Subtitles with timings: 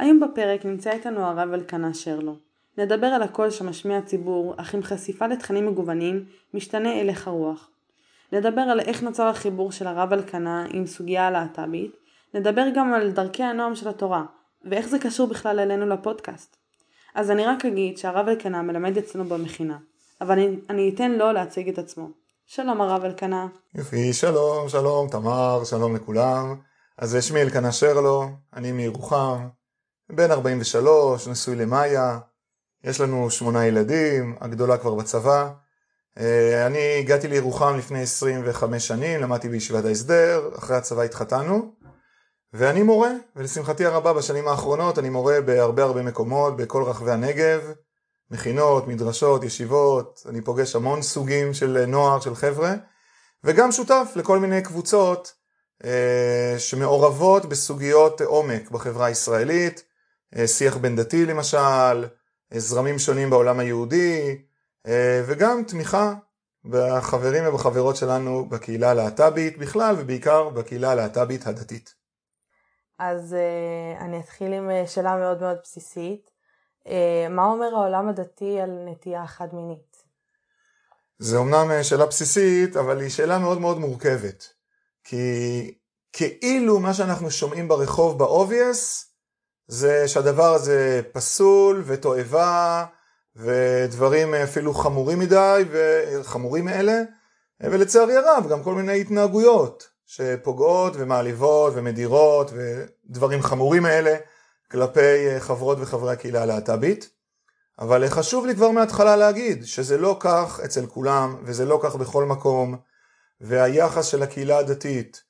[0.00, 2.36] היום בפרק נמצא איתנו הרב אלקנה שרלו.
[2.78, 7.70] נדבר על הקול שמשמיע הציבור, אך עם חשיפה לתכנים מגוונים, משתנה הלך הרוח.
[8.32, 11.96] נדבר על איך נוצר החיבור של הרב אלקנה עם סוגיה הלהט"בית,
[12.34, 14.24] נדבר גם על דרכי הנועם של התורה,
[14.70, 16.56] ואיך זה קשור בכלל אלינו לפודקאסט.
[17.14, 19.78] אז אני רק אגיד שהרב אלקנה מלמד אצלנו במכינה,
[20.20, 22.08] אבל אני, אני אתן לו להציג את עצמו.
[22.46, 23.46] שלום הרב אלקנה.
[23.74, 26.56] יופי, שלום, שלום תמר, שלום לכולם.
[26.98, 29.48] אז שמי אלקנה שרלו, אני מירוחם,
[30.14, 32.18] בן 43, נשוי למאיה,
[32.84, 35.50] יש לנו שמונה ילדים, הגדולה כבר בצבא.
[36.18, 41.74] אה, אני הגעתי לירוחם לפני 25 שנים, למדתי בישיבת ההסדר, אחרי הצבא התחתנו,
[42.52, 47.60] ואני מורה, ולשמחתי הרבה בשנים האחרונות אני מורה בהרבה הרבה מקומות, בכל רחבי הנגב,
[48.30, 52.74] מכינות, מדרשות, ישיבות, אני פוגש המון סוגים של נוער, של חבר'ה,
[53.44, 55.32] וגם שותף לכל מיני קבוצות
[55.84, 59.89] אה, שמעורבות בסוגיות עומק בחברה הישראלית,
[60.46, 62.06] שיח בין דתי למשל,
[62.52, 64.42] אה, זרמים שונים בעולם היהודי,
[65.26, 66.14] וגם תמיכה
[66.64, 71.94] בחברים ובחברות שלנו בקהילה הלהט"בית בכלל, ובעיקר בקהילה הלהט"בית הדתית.
[72.98, 73.36] אז
[74.00, 76.30] אני אתחיל עם שאלה מאוד מאוד בסיסית.
[77.30, 80.02] מה אומר העולם הדתי על נטייה חד-מינית?
[81.18, 84.52] זה אומנם שאלה בסיסית, אבל היא שאלה מאוד מאוד מורכבת.
[85.04, 85.74] כי
[86.12, 89.09] כאילו מה שאנחנו שומעים ברחוב ב-obvious
[89.70, 92.84] זה שהדבר הזה פסול ותועבה
[93.36, 97.02] ודברים אפילו חמורים מדי וחמורים מאלה
[97.60, 104.16] ולצערי הרב גם כל מיני התנהגויות שפוגעות ומעליבות ומדירות ודברים חמורים מאלה
[104.70, 107.10] כלפי חברות וחברי הקהילה הלהט"בית.
[107.78, 112.24] אבל חשוב לי כבר מההתחלה להגיד שזה לא כך אצל כולם וזה לא כך בכל
[112.24, 112.76] מקום
[113.40, 115.22] והיחס של הקהילה הדתית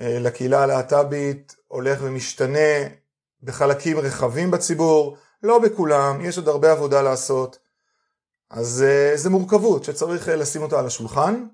[0.00, 2.86] אה, לקהילה הלהט"בית הולך ומשתנה
[3.42, 7.58] בחלקים רחבים בציבור, לא בכולם, יש עוד הרבה עבודה לעשות.
[8.50, 11.46] אז אה, זה מורכבות שצריך אה, לשים אותה על השולחן.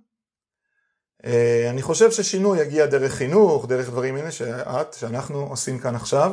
[1.71, 6.32] אני חושב ששינוי יגיע דרך חינוך, דרך דברים הנה שאת, שאנחנו עושים כאן עכשיו.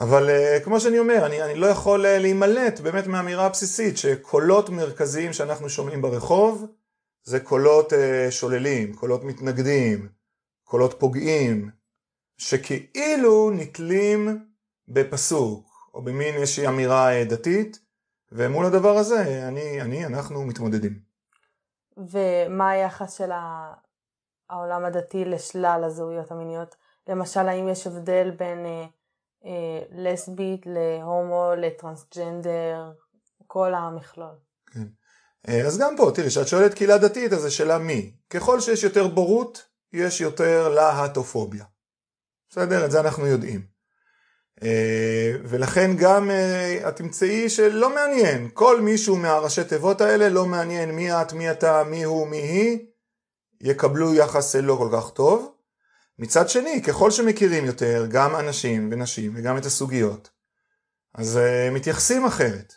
[0.00, 0.30] אבל
[0.64, 6.02] כמו שאני אומר, אני, אני לא יכול להימלט באמת מהאמירה הבסיסית שקולות מרכזיים שאנחנו שומעים
[6.02, 6.66] ברחוב
[7.24, 7.92] זה קולות
[8.30, 10.08] שוללים, קולות מתנגדים,
[10.64, 11.70] קולות פוגעים,
[12.38, 14.46] שכאילו נתלים
[14.88, 17.78] בפסוק, או במין איזושהי אמירה דתית,
[18.32, 20.98] ומול הדבר הזה אני, אני, אנחנו מתמודדים.
[21.96, 23.30] ומה היחס של
[24.50, 26.74] העולם הדתי לשלל הזהויות המיניות?
[27.08, 28.86] למשל, האם יש הבדל בין אה,
[29.44, 32.92] אה, לסבית להומו לטרנסג'נדר,
[33.46, 34.34] כל המכלול?
[34.66, 34.86] כן.
[35.48, 38.16] אה, אז גם פה, תראי, כשאת שואלת קהילה דתית, אז השאלה מי.
[38.30, 41.64] ככל שיש יותר בורות, יש יותר להטופוביה.
[42.54, 42.84] בסדר?
[42.84, 43.60] את זה אנחנו יודעים.
[44.62, 50.90] אה, ולכן גם אה, את תמצאי שלא מעניין, כל מישהו מהראשי תיבות האלה לא מעניין
[50.90, 52.78] מי את, מי אתה, מי הוא, מי היא,
[53.60, 55.54] יקבלו יחס לא כל כך טוב.
[56.18, 60.30] מצד שני, ככל שמכירים יותר גם אנשים ונשים וגם את הסוגיות,
[61.14, 62.74] אז אה, מתייחסים אחרת.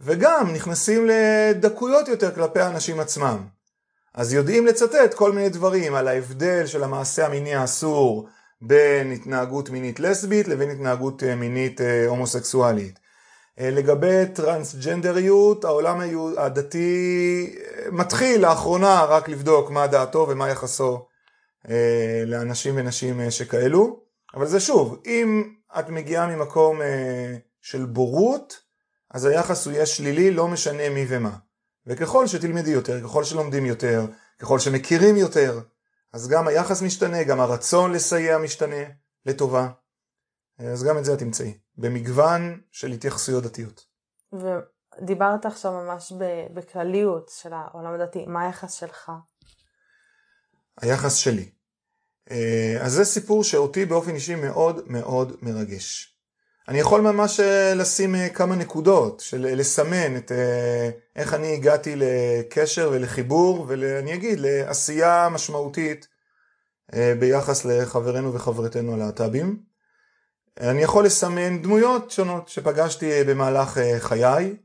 [0.00, 3.46] וגם נכנסים לדקויות יותר כלפי האנשים עצמם.
[4.14, 8.28] אז יודעים לצטט כל מיני דברים על ההבדל של המעשה המיני האסור
[8.60, 12.98] בין התנהגות מינית לסבית לבין התנהגות אה, מינית אה, הומוסקסואלית.
[13.60, 16.00] אה, לגבי טרנסג'נדריות, העולם
[16.38, 17.56] הדתי
[17.92, 21.06] מתחיל לאחרונה רק לבדוק מה דעתו ומה יחסו
[22.26, 24.00] לאנשים ונשים שכאלו,
[24.34, 26.80] אבל זה שוב, אם את מגיעה ממקום
[27.60, 28.60] של בורות,
[29.10, 31.36] אז היחס הוא יהיה שלילי, לא משנה מי ומה.
[31.86, 34.06] וככל שתלמדי יותר, ככל שלומדים יותר,
[34.38, 35.60] ככל שמכירים יותר,
[36.12, 38.84] אז גם היחס משתנה, גם הרצון לסייע משתנה
[39.26, 39.68] לטובה.
[40.58, 43.86] אז גם את זה את תמצאי, במגוון של התייחסויות דתיות.
[44.32, 46.12] ודיברת עכשיו ממש
[46.54, 49.12] בכלליות של העולם הדתי, מה היחס שלך?
[50.80, 51.50] היחס שלי.
[52.30, 56.16] אה, אז זה סיפור שאותי באופן אישי מאוד מאוד מרגש.
[56.68, 60.32] אני יכול ממש אה, לשים אה, כמה נקודות, של לסמן את
[61.16, 66.08] איך אני הגעתי לקשר ולחיבור, ואני אגיד לעשייה משמעותית
[66.94, 69.62] ביחס לחברינו וחברתנו הלהט"בים.
[70.60, 74.56] אני יכול לסמן דמויות שונות שפגשתי במהלך חיי.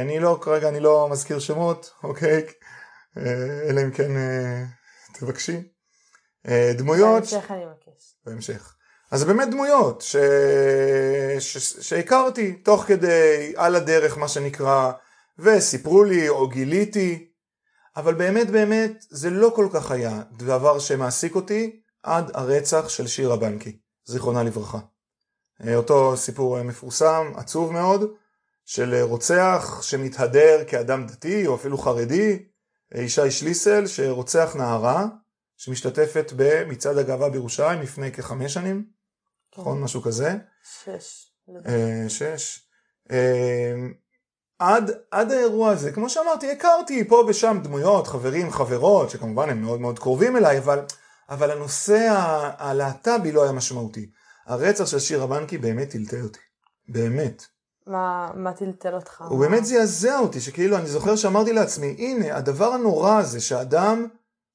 [0.00, 2.46] אני לא, כרגע אני לא מזכיר שמות, אוקיי?
[3.68, 4.12] אלא אם כן
[5.14, 5.62] תבקשי.
[6.76, 7.22] דמויות...
[7.22, 8.14] בהמשך אני מבקש.
[8.26, 8.74] בהמשך.
[9.10, 10.16] אז זה באמת דמויות ש...
[11.38, 11.58] ש...
[11.58, 14.92] שהכרתי תוך כדי, על הדרך מה שנקרא,
[15.38, 17.29] וסיפרו לי או גיליתי,
[17.96, 23.36] אבל באמת באמת זה לא כל כך היה דבר שמעסיק אותי עד הרצח של שירה
[23.36, 24.78] בנקי, זיכרונה לברכה.
[25.66, 28.10] אה, אותו סיפור מפורסם, עצוב מאוד,
[28.64, 32.46] של רוצח שמתהדר כאדם דתי או אפילו חרדי,
[32.94, 35.06] ישי שליסל, שרוצח נערה
[35.56, 38.84] שמשתתפת במצעד הגאווה בירושלים לפני כחמש שנים,
[39.52, 39.60] כן.
[39.60, 39.80] נכון?
[39.80, 40.36] משהו כזה.
[40.84, 41.32] שש.
[41.66, 42.66] אה, שש.
[44.60, 49.80] עד, עד האירוע הזה, כמו שאמרתי, הכרתי פה ושם דמויות, חברים, חברות, שכמובן הם מאוד
[49.80, 50.80] מאוד קרובים אליי, אבל,
[51.28, 52.06] אבל הנושא
[52.58, 54.10] הלהט"בי לא היה משמעותי.
[54.46, 56.38] הרצח של שירה בנקי באמת טלטל אותי.
[56.88, 57.44] באמת.
[57.86, 59.24] מה, מה טלטל אותך?
[59.28, 64.06] הוא באמת זעזע אותי, שכאילו אני זוכר שאמרתי לעצמי, הנה הדבר הנורא הזה שאדם,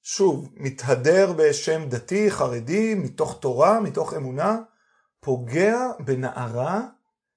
[0.04, 4.58] שוב, מתהדר בשם דתי, חרדי, מתוך תורה, מתוך אמונה,
[5.20, 6.82] פוגע בנערה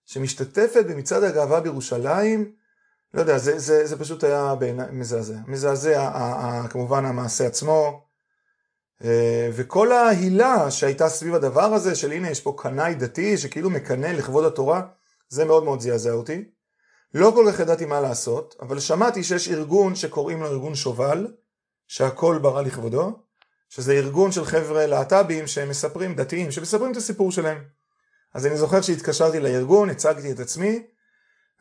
[0.06, 2.57] שמשתתפת במצעד הגאווה בירושלים,
[3.14, 5.36] לא יודע, זה, זה, זה פשוט היה בעיניי מזעזע.
[5.46, 6.10] מזעזע,
[6.70, 8.08] כמובן המעשה עצמו,
[9.04, 14.06] אה, וכל ההילה שהייתה סביב הדבר הזה, של הנה יש פה קנאי דתי שכאילו מקנא
[14.06, 14.82] לכבוד התורה,
[15.28, 16.44] זה מאוד מאוד זעזע אותי.
[17.14, 21.26] לא כל כך ידעתי מה לעשות, אבל שמעתי שיש ארגון שקוראים לו ארגון שובל,
[21.88, 23.22] שהכל ברא לכבודו,
[23.68, 27.58] שזה ארגון של חבר'ה להט"בים שהם מספרים, דתיים, שמספרים את הסיפור שלהם.
[28.34, 30.86] אז אני זוכר שהתקשרתי לארגון, הצגתי את עצמי,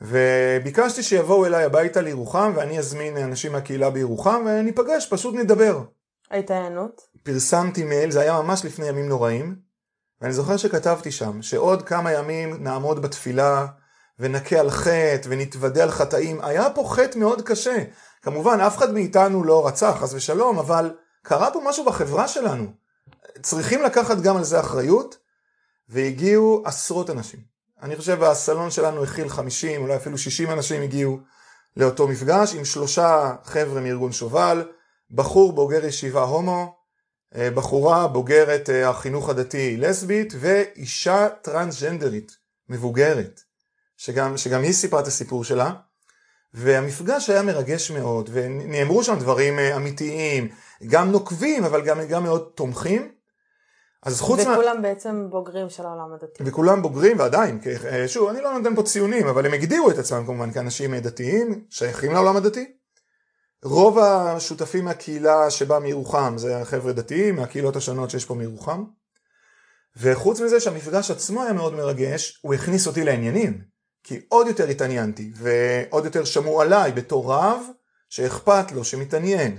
[0.01, 5.83] וביקשתי שיבואו אליי הביתה לירוחם, ואני אזמין אנשים מהקהילה בירוחם, וניפגש, פשוט נדבר.
[6.29, 7.01] הייתה הענות?
[7.23, 9.55] פרסמתי מייל, זה היה ממש לפני ימים נוראים,
[10.21, 13.65] ואני זוכר שכתבתי שם, שעוד כמה ימים נעמוד בתפילה,
[14.19, 16.41] ונכה על חטא, ונתוודה על חטאים.
[16.41, 17.83] היה פה חטא מאוד קשה.
[18.21, 22.65] כמובן, אף אחד מאיתנו לא רצה, חס ושלום, אבל קרה פה משהו בחברה שלנו.
[23.41, 25.17] צריכים לקחת גם על זה אחריות,
[25.89, 27.56] והגיעו עשרות אנשים.
[27.81, 31.19] אני חושב הסלון שלנו הכיל 50, אולי אפילו 60 אנשים הגיעו
[31.77, 34.69] לאותו מפגש עם שלושה חבר'ה מארגון שובל,
[35.11, 36.77] בחור בוגר ישיבה הומו,
[37.35, 42.37] אה, בחורה בוגרת אה, החינוך הדתי לסבית ואישה טרנסג'נדרית
[42.69, 43.41] מבוגרת,
[43.97, 45.73] שגם, שגם היא סיפרה את הסיפור שלה.
[46.53, 50.49] והמפגש היה מרגש מאוד, ונאמרו שם דברים אה, אמיתיים,
[50.87, 53.11] גם נוקבים, אבל גם, גם מאוד תומכים.
[54.07, 54.59] אז חוץ וכולם מה...
[54.59, 56.43] וכולם בעצם בוגרים של העולם הדתי.
[56.45, 60.25] וכולם בוגרים ועדיין, אה, שוב, אני לא נותן פה ציונים, אבל הם הגדירו את עצמם
[60.25, 62.73] כמובן כאנשים דתיים, שייכים לעולם הדתי.
[63.63, 68.83] רוב השותפים מהקהילה שבא מירוחם זה החבר'ה דתיים, מהקהילות השונות שיש פה מירוחם.
[69.97, 73.61] וחוץ מזה שהמפגש עצמו היה מאוד מרגש, הוא הכניס אותי לעניינים.
[74.03, 77.61] כי עוד יותר התעניינתי, ועוד יותר שמעו עליי בתור רב
[78.09, 79.57] שאכפת לו, שמתעניין.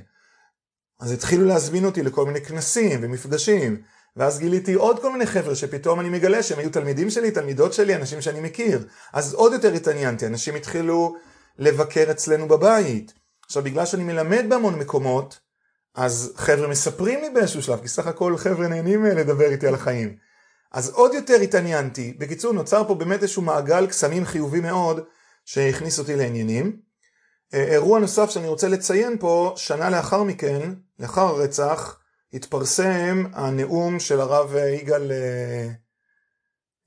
[1.00, 3.82] אז התחילו להזמין אותי לכל מיני כנסים ומפגשים,
[4.18, 7.96] ואז גיליתי עוד כל מיני חבר'ה שפתאום אני מגלה שהם היו תלמידים שלי, תלמידות שלי,
[7.96, 8.86] אנשים שאני מכיר.
[9.12, 11.16] אז עוד יותר התעניינתי, אנשים התחילו
[11.58, 13.12] לבקר אצלנו בבית.
[13.46, 15.40] עכשיו בגלל שאני מלמד בהמון מקומות,
[15.94, 20.16] אז חבר'ה מספרים לי באיזשהו שלב, כי סך הכל חבר'ה נהנים לדבר איתי על החיים.
[20.72, 22.14] אז עוד יותר התעניינתי.
[22.18, 25.00] בקיצור, נוצר פה באמת איזשהו מעגל קסמים חיובי מאוד,
[25.44, 26.76] שהכניס אותי לעניינים.
[27.54, 31.98] אה, אירוע נוסף שאני רוצה לציין פה, שנה לאחר מכן, לאחר הרצח,
[32.32, 35.68] התפרסם הנאום של הרב יגאל, אה,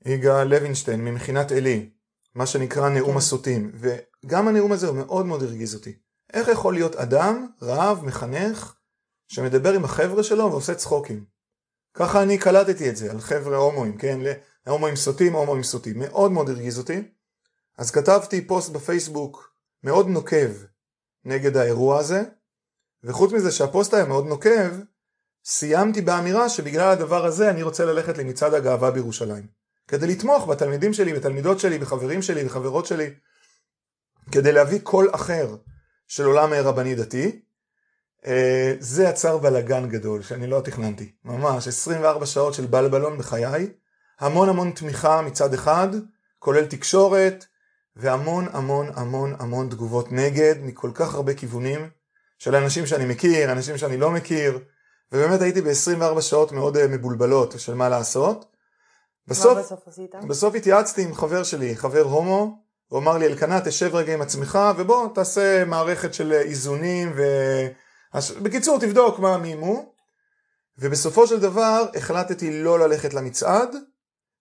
[0.04, 1.90] יגאל לוינשטיין ממכינת עלי,
[2.34, 3.16] מה שנקרא נאום כן.
[3.16, 5.94] הסוטים, וגם הנאום הזה הוא מאוד מאוד הרגיז אותי.
[6.32, 8.74] איך יכול להיות אדם, רב, מחנך,
[9.28, 11.24] שמדבר עם החבר'ה שלו ועושה צחוקים?
[11.94, 14.20] ככה אני קלטתי את זה על חבר'ה הומואים, כן?
[14.66, 15.98] הומואים סוטים, הומואים סוטים.
[15.98, 17.02] מאוד מאוד הרגיז אותי.
[17.78, 20.50] אז כתבתי פוסט בפייסבוק מאוד נוקב
[21.24, 22.22] נגד האירוע הזה,
[23.04, 24.70] וחוץ מזה שהפוסט היה מאוד נוקב,
[25.44, 29.46] סיימתי באמירה שבגלל הדבר הזה אני רוצה ללכת למצעד הגאווה בירושלים.
[29.88, 33.10] כדי לתמוך בתלמידים שלי, בתלמידות שלי, בחברים שלי, בחברות שלי,
[34.32, 35.56] כדי להביא קול אחר
[36.08, 37.40] של עולם רבני דתי.
[38.26, 41.12] אה, זה יצר בלאגן גדול שאני לא תכננתי.
[41.24, 43.72] ממש 24 שעות של בלבלון בחיי,
[44.20, 45.88] המון המון תמיכה מצד אחד,
[46.38, 47.44] כולל תקשורת,
[47.96, 51.90] והמון המון המון המון תגובות נגד מכל כך הרבה כיוונים
[52.38, 54.58] של אנשים שאני מכיר, אנשים שאני לא מכיר,
[55.12, 58.46] ובאמת הייתי ב-24 שעות מאוד אה, מבולבלות של מה לעשות.
[59.26, 60.14] בסוף, מה בסוף עשית?
[60.28, 64.58] בסוף התייעצתי עם חבר שלי, חבר הומו, הוא אמר לי אלקנה תשב רגע עם עצמך
[64.76, 67.22] ובוא תעשה מערכת של איזונים ו...
[68.42, 69.92] בקיצור תבדוק מה המימו
[70.78, 73.76] ובסופו של דבר החלטתי לא ללכת למצעד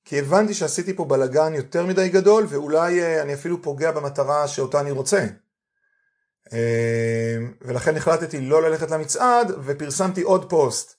[0.05, 4.79] כי הבנתי שעשיתי פה בלגן יותר מדי גדול ואולי אה, אני אפילו פוגע במטרה שאותה
[4.79, 5.25] אני רוצה.
[6.53, 6.57] אמ,
[7.61, 10.95] ולכן החלטתי לא ללכת למצעד ופרסמתי עוד פוסט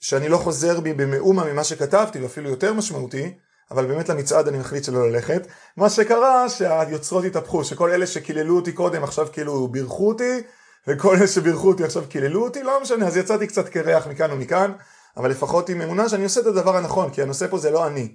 [0.00, 3.34] שאני לא חוזר בי במאומה ממה שכתבתי ואפילו יותר משמעותי
[3.70, 5.46] אבל באמת למצעד אני מחליט שלא ללכת.
[5.76, 10.42] מה שקרה שהיוצרות התהפכו שכל אלה שקיללו אותי קודם עכשיו כאילו בירכו אותי
[10.86, 14.72] וכל אלה שבירכו אותי עכשיו קיללו אותי לא משנה אז יצאתי קצת קרח מכאן ומכאן
[15.16, 18.14] אבל לפחות עם אמונה שאני עושה את הדבר הנכון כי הנושא פה זה לא אני.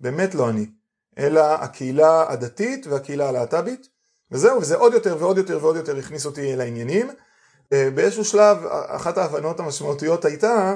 [0.00, 0.66] באמת לא אני.
[1.18, 3.88] אלא הקהילה הדתית והקהילה הלהט"בית,
[4.34, 7.10] וזהו, וזה עוד יותר ועוד יותר ועוד יותר הכניס אותי לעניינים.
[7.72, 10.74] אה, באיזשהו שלב, אחת ההבנות המשמעותיות הייתה,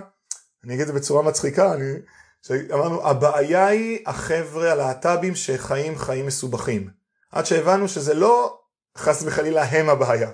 [0.64, 1.92] אני אגיד את זה בצורה מצחיקה, אני,
[2.42, 6.90] שאמרנו, הבעיה היא החבר'ה הלהט"בים שחיים חיים מסובכים.
[7.32, 8.60] עד שהבנו שזה לא
[8.98, 10.30] חס וחלילה הם הבעיה,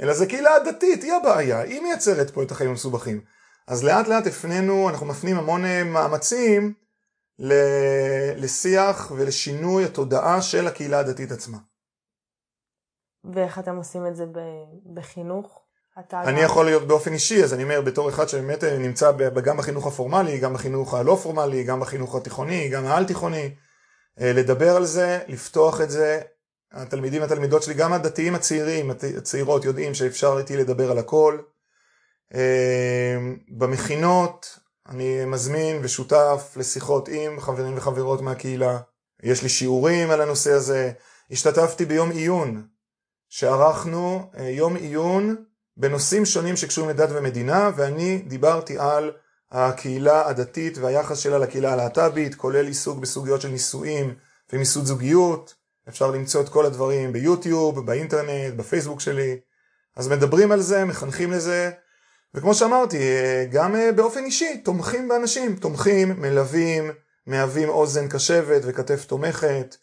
[0.00, 3.20] אלא זה קהילה הדתית, היא הבעיה, היא מייצרת פה את החיים המסובכים.
[3.66, 6.74] אז לאט לאט הפנינו, אנחנו מפנים המון אה, מאמצים
[8.36, 11.58] לשיח ולשינוי התודעה של הקהילה הדתית עצמה.
[13.24, 14.24] ואיך אתם עושים את זה
[14.94, 15.62] בחינוך?
[16.12, 19.12] אני יכול להיות באופן אישי, אז אני אומר בתור אחד שבאמת אה, נמצא
[19.44, 23.54] גם בחינוך הפורמלי, גם בחינוך הלא פורמלי, גם בחינוך התיכוני, גם העל תיכוני,
[24.20, 26.20] אה, לדבר על זה, לפתוח את זה,
[26.72, 31.38] התלמידים והתלמידות שלי, גם הדתיים הצעירים, הצעירות יודעים שאפשר איתי לדבר על הכל.
[32.34, 38.78] אה, במכינות אני מזמין ושותף לשיחות עם חברים וחברות מהקהילה.
[39.22, 40.92] יש לי שיעורים על הנושא הזה.
[41.30, 42.66] השתתפתי ביום עיון
[43.34, 45.36] שערכנו, יום עיון
[45.76, 49.12] בנושאים שונים שקשורים לדת ומדינה, ואני דיברתי על
[49.50, 54.14] הקהילה הדתית והיחס שלה לקהילה הלהט"בית, כולל עיסוק בסוגיות של נישואים
[54.52, 55.54] ומיסוד זוגיות,
[55.88, 59.38] אפשר למצוא את כל הדברים ביוטיוב, באינטרנט, בפייסבוק שלי,
[59.96, 61.70] אז מדברים על זה, מחנכים לזה,
[62.34, 62.98] וכמו שאמרתי,
[63.50, 66.90] גם באופן אישי, תומכים באנשים, תומכים, מלווים,
[67.26, 69.76] מהווים אוזן קשבת וכתף תומכת,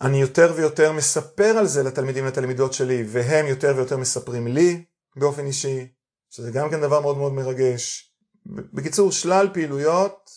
[0.00, 4.84] אני יותר ויותר מספר על זה לתלמידים ולתלמידות שלי, והם יותר ויותר מספרים לי
[5.16, 5.88] באופן אישי,
[6.30, 8.14] שזה גם כן דבר מאוד מאוד מרגש.
[8.46, 10.30] בקיצור, שלל פעילויות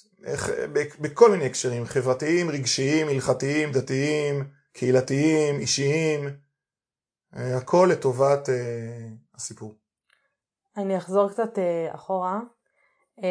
[1.02, 4.44] בכל מיני הקשרים, חברתיים, רגשיים, הלכתיים, דתיים,
[4.74, 6.30] קהילתיים, אישיים,
[7.36, 8.52] אה, הכל לטובת uh,
[9.36, 9.76] הסיפור.
[10.78, 12.40] אני אחזור קצת uh, אחורה.
[13.20, 13.24] Uh,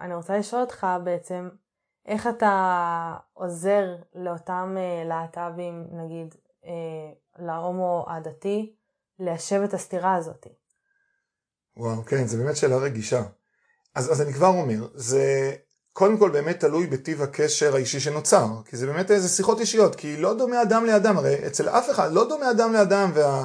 [0.00, 1.48] אני רוצה לשאול אותך בעצם,
[2.06, 8.74] איך אתה עוזר לאותם אה, להט"בים, נגיד, אה, להומו הדתי,
[9.18, 10.46] ליישב את הסתירה הזאת?
[11.76, 13.22] וואו, כן, זה באמת שאלה רגישה.
[13.94, 15.54] אז, אז אני כבר אומר, זה
[15.92, 20.16] קודם כל באמת תלוי בטיב הקשר האישי שנוצר, כי זה באמת איזה שיחות אישיות, כי
[20.16, 23.44] לא דומה אדם לאדם, הרי אצל אף אחד לא דומה אדם לאדם וה,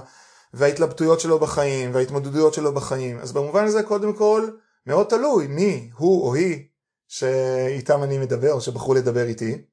[0.54, 4.50] וההתלבטויות שלו בחיים וההתמודדויות שלו בחיים, אז במובן הזה קודם כל
[4.86, 6.68] מאוד תלוי מי הוא או היא
[7.08, 9.66] שאיתם אני מדבר, שבחרו לדבר איתי.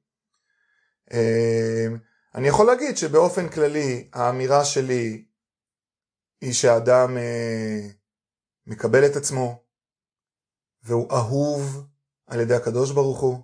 [1.13, 1.97] אמ,
[2.35, 5.25] אני יכול להגיד שבאופן כללי האמירה שלי
[6.41, 7.87] היא שהאדם אה,
[8.67, 9.63] מקבל את עצמו
[10.83, 11.87] והוא אהוב
[12.27, 13.39] על ידי הקדוש ברוך הוא.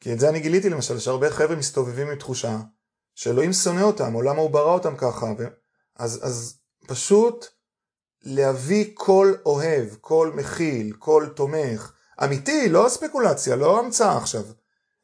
[0.00, 2.56] כי את זה אני גיליתי למשל, שהרבה חבר'ה מסתובבים עם תחושה
[3.14, 5.26] שאלוהים שונא אותם, או למה הוא ברא אותם ככה.
[5.38, 5.42] ו...
[5.96, 7.46] אז, אז פשוט
[8.22, 11.92] להביא קול אוהב, קול מכיל, קול תומך,
[12.24, 14.42] אמיתי, לא ספקולציה, לא המצאה עכשיו,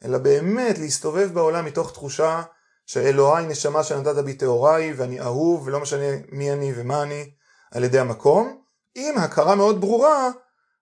[0.04, 2.42] אלא באמת להסתובב בעולם מתוך תחושה
[2.86, 7.30] שאלוהי נשמה שנתת בי טהוריי ואני אהוב ולא משנה מי אני ומה אני
[7.70, 8.58] על ידי המקום,
[8.94, 10.30] עם הכרה מאוד ברורה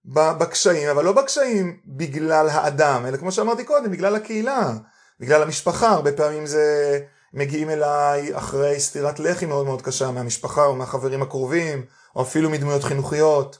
[0.04, 4.72] בקשיים, אבל לא בקשיים בגלל האדם, אלא כמו שאמרתי קודם, בגלל הקהילה,
[5.20, 7.00] בגלל המשפחה, הרבה פעמים זה
[7.34, 11.84] מגיעים אליי אחרי סטירת לחי מאוד מאוד קשה מהמשפחה או מהחברים הקרובים,
[12.16, 13.58] או אפילו מדמויות חינוכיות.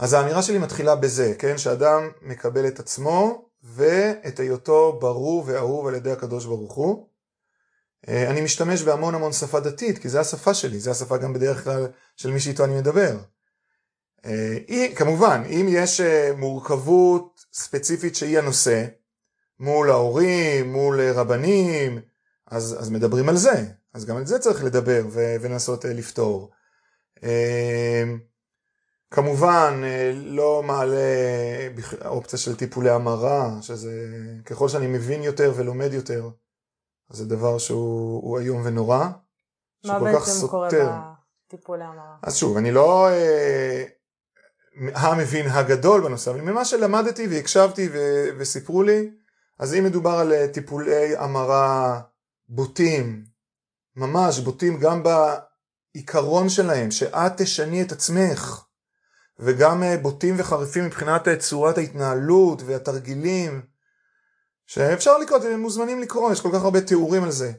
[0.00, 1.58] אז האמירה שלי מתחילה בזה, כן?
[1.58, 7.06] שאדם מקבל את עצמו ואת היותו ברור ואהוב על ידי הקדוש ברוך הוא.
[8.08, 11.64] אה, אני משתמש בהמון המון שפה דתית, כי זה השפה שלי, זה השפה גם בדרך
[11.64, 13.18] כלל של מי שאיתו אני מדבר.
[14.24, 18.84] אה, כמובן, אם יש אה, מורכבות ספציפית שהיא הנושא,
[19.58, 22.00] מול ההורים, מול רבנים,
[22.46, 23.64] אז, אז מדברים על זה,
[23.94, 26.50] אז גם על זה צריך לדבר ולנסות לפתור.
[29.10, 30.96] כמובן אה, לא מעלה
[32.04, 33.92] אופציה של טיפולי המרה, שזה
[34.44, 36.30] ככל שאני מבין יותר ולומד יותר,
[37.10, 39.06] זה דבר שהוא איום ונורא.
[39.84, 40.68] מה בעצם קורה
[41.46, 42.16] בטיפולי המרה?
[42.22, 43.84] אז שוב, אני לא אה,
[44.94, 49.10] המבין הגדול בנושא, אבל ממה שלמדתי והקשבתי ו- וסיפרו לי,
[49.58, 52.00] אז אם מדובר על אה, טיפולי המרה
[52.48, 53.24] בוטים,
[53.96, 58.69] ממש בוטים גם בעיקרון שלהם, שאת תשני את עצמך.
[59.42, 63.62] וגם אה, בוטים וחריפים מבחינת אה, צורת ההתנהלות והתרגילים
[64.66, 67.52] שאפשר לקרוא, אתם מוזמנים לקרוא, יש כל כך הרבה תיאורים על זה.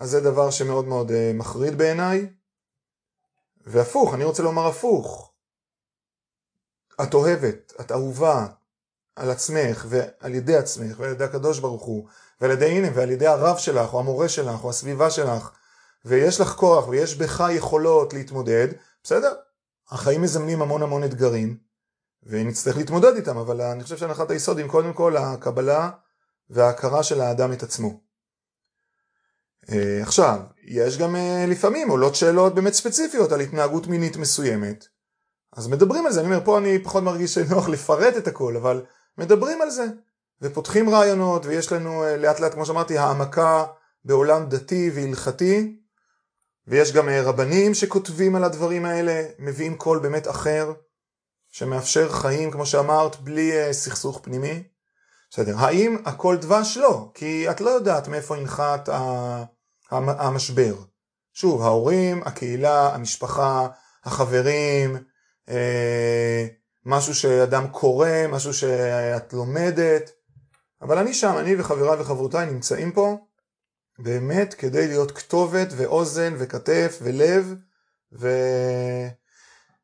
[0.00, 2.32] אז זה דבר שמאוד מאוד אה, מחריד בעיניי.
[3.66, 5.32] והפוך, אני רוצה לומר הפוך.
[7.02, 8.46] את אוהבת, את אהובה
[9.16, 12.08] על עצמך ועל ידי עצמך ועל ידי הקדוש ברוך הוא
[12.40, 15.50] ועל ידי הנה ועל ידי הרב שלך או המורה שלך או הסביבה שלך
[16.04, 18.68] ויש לך כוח ויש בך יכולות להתמודד,
[19.02, 19.34] בסדר,
[19.92, 21.56] החיים מזמנים המון המון אתגרים
[22.22, 25.90] ונצטרך להתמודד איתם, אבל אני חושב שהנחת היסוד היא קודם כל הקבלה
[26.50, 28.00] וההכרה של האדם את עצמו.
[29.70, 34.84] אה, עכשיו, יש גם אה, לפעמים עולות שאלות באמת ספציפיות על התנהגות מינית מסוימת.
[35.56, 38.84] אז מדברים על זה, אני אומר, פה אני פחות מרגיש שנוח לפרט את הכל, אבל
[39.18, 39.86] מדברים על זה,
[40.42, 43.64] ופותחים רעיונות, ויש לנו אה, לאט לאט, כמו שאמרתי, העמקה
[44.04, 45.81] בעולם דתי והלכתי,
[46.66, 50.72] ויש גם רבנים שכותבים על הדברים האלה, מביאים קול באמת אחר,
[51.50, 54.62] שמאפשר חיים, כמו שאמרת, בלי סכסוך פנימי.
[55.30, 56.76] בסדר, האם הכל דבש?
[56.76, 58.88] לא, כי את לא יודעת מאיפה ינחת
[59.90, 60.74] המשבר.
[61.32, 63.68] שוב, ההורים, הקהילה, המשפחה,
[64.04, 64.96] החברים,
[65.48, 66.46] אה,
[66.86, 70.10] משהו שאדם קורא, משהו שאת לומדת,
[70.82, 73.16] אבל אני שם, אני וחבריי וחברותיי נמצאים פה
[73.98, 77.54] באמת כדי להיות כתובת ואוזן וכתף ולב
[78.12, 78.28] ו...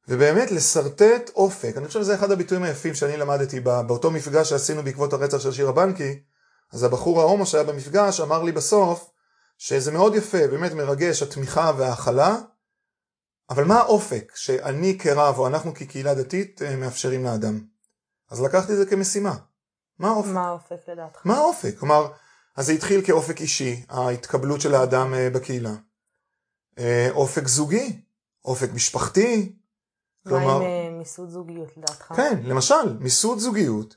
[0.08, 1.76] ובאמת לשרטט אופק.
[1.76, 5.72] אני חושב שזה אחד הביטויים היפים שאני למדתי באותו מפגש שעשינו בעקבות הרצח של שירה
[5.72, 6.22] בנקי.
[6.72, 9.10] אז הבחור ההומו שהיה במפגש אמר לי בסוף
[9.58, 12.36] שזה מאוד יפה, באמת מרגש, התמיכה וההכלה,
[13.50, 17.60] אבל מה האופק שאני כרב או אנחנו כקהילה דתית אה, מאפשרים לאדם?
[18.30, 19.34] אז לקחתי את זה כמשימה.
[19.98, 20.30] מה האופק?
[20.30, 21.20] מה האופק לדעתך?
[21.24, 21.74] מה האופק?
[21.78, 22.08] כלומר,
[22.58, 25.74] אז זה התחיל כאופק אישי, ההתקבלות של האדם אה, בקהילה.
[26.78, 28.00] אה, אופק זוגי,
[28.44, 29.52] אופק משפחתי,
[30.28, 30.58] כלומר...
[30.58, 32.12] מה עם מיסוד זוגיות לדעתך?
[32.16, 33.96] כן, למשל, מיסוד זוגיות,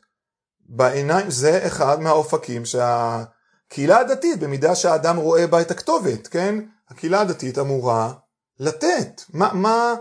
[0.60, 6.56] בעיניים, זה אחד מהאופקים שהקהילה הדתית, במידה שהאדם רואה בה את הכתובת, כן?
[6.90, 8.14] הקהילה הדתית אמורה
[8.60, 9.22] לתת.
[9.34, 9.96] מה, מה,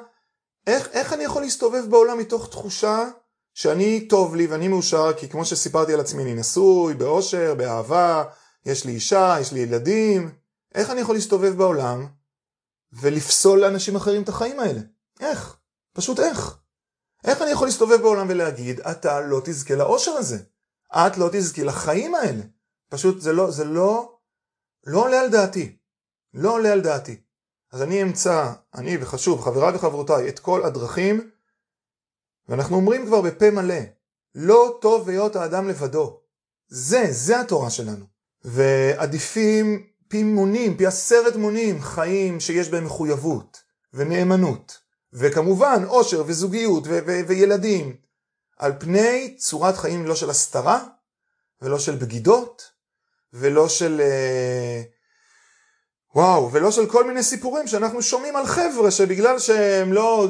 [0.67, 3.09] איך, איך אני יכול להסתובב בעולם מתוך תחושה
[3.55, 8.25] שאני טוב לי ואני מאושר, כי כמו שסיפרתי על עצמי, אני נשוי, באושר, באהבה,
[8.67, 10.35] יש לי אישה, יש לי ילדים,
[10.75, 12.07] איך אני יכול להסתובב בעולם
[12.93, 14.81] ולפסול לאנשים אחרים את החיים האלה?
[15.21, 15.57] איך?
[15.93, 16.59] פשוט איך?
[17.25, 20.38] איך אני יכול להסתובב בעולם ולהגיד, אתה לא תזכה לאושר הזה,
[20.93, 22.43] את לא תזכי לחיים האלה.
[22.88, 24.19] פשוט זה לא, זה לא,
[24.87, 25.76] לא עולה על דעתי.
[26.35, 27.20] לא עולה על דעתי.
[27.73, 31.31] אז אני אמצא, אני וחשוב, חבריי וחברותיי, את כל הדרכים,
[32.49, 33.81] ואנחנו אומרים כבר בפה מלא,
[34.35, 36.20] לא טוב היות האדם לבדו.
[36.68, 38.07] זה, זה התורה שלנו.
[38.44, 43.62] ועדיפים פי מונים, פי עשרת מונים, חיים שיש בהם מחויבות
[43.94, 44.79] ונאמנות.
[45.12, 47.96] וכמובן אושר וזוגיות ו- ו- וילדים,
[48.59, 50.85] על פני צורת חיים לא של הסתרה,
[51.62, 52.62] ולא של בגידות,
[53.33, 54.00] ולא של...
[54.00, 54.83] אה,
[56.14, 60.29] וואו, ולא של כל מיני סיפורים שאנחנו שומעים על חבר'ה שבגלל שהם לא,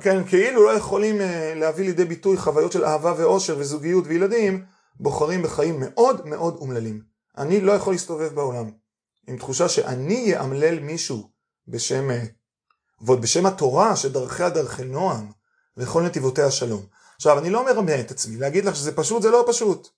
[0.00, 4.64] כן, כאילו לא יכולים אה, להביא לידי ביטוי חוויות של אהבה ואושר וזוגיות וילדים,
[5.00, 7.02] בוחרים בחיים מאוד מאוד אומללים.
[7.38, 8.70] אני לא יכול להסתובב בעולם
[9.26, 11.30] עם תחושה שאני יאמלל מישהו
[11.68, 12.24] בשם אה,
[13.00, 15.30] ועוד בשם התורה שדרכיה דרכי נועם
[15.76, 16.86] וכל נתיבותיה שלום.
[17.16, 19.88] עכשיו אני לא מרמה את עצמי, להגיד לך שזה פשוט זה לא פשוט.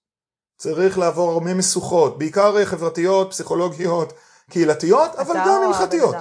[0.57, 4.13] צריך לעבור הרבה משוכות, בעיקר חברתיות, פסיכולוגיות,
[4.51, 6.15] קהילתיות, אבל גם הלכתיות.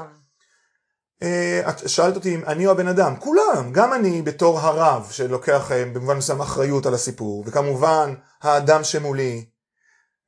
[1.23, 5.71] אה, את שאלת אותי אם אני או הבן אדם, כולם, גם אני בתור הרב שלוקח
[5.71, 9.45] אה, במובן מסוים אחריות על הסיפור, וכמובן האדם שמולי,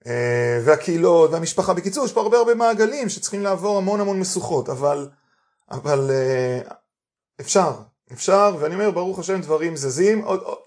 [0.08, 5.10] אה, והקהילות והמשפחה, בקיצור יש פה הרבה הרבה מעגלים שצריכים לעבור המון המון משוכות, אבל
[5.72, 6.12] אבל
[7.42, 7.72] אפשר,
[8.14, 10.58] אפשר, ואני אומר ברוך השם דברים זזים, עוד, עוד,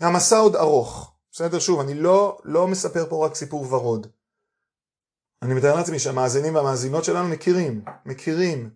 [0.00, 1.58] המסע עוד ארוך, בסדר?
[1.58, 4.06] שוב, אני לא, לא מספר פה רק סיפור ורוד.
[5.42, 8.70] אני מתאר לעצמי שהמאזינים והמאזינות שלנו מכירים, מכירים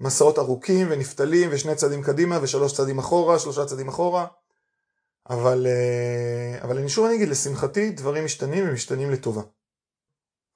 [0.00, 4.26] מסעות ארוכים ונפתלים ושני צעדים קדימה ושלוש צעדים אחורה, שלושה צעדים אחורה,
[5.30, 9.42] אבל, uh, אבל אני שוב אני אגיד, לשמחתי דברים משתנים ומשתנים לטובה.